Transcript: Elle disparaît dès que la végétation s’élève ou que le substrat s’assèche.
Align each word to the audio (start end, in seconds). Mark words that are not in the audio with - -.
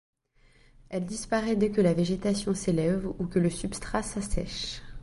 Elle 0.89 1.05
disparaît 1.05 1.55
dès 1.55 1.69
que 1.69 1.79
la 1.79 1.93
végétation 1.93 2.55
s’élève 2.55 3.07
ou 3.19 3.27
que 3.27 3.37
le 3.37 3.51
substrat 3.51 4.01
s’assèche. 4.01 4.81